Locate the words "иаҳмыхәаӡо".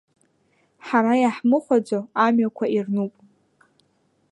1.23-1.99